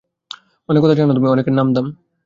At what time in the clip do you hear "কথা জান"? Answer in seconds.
0.83-1.09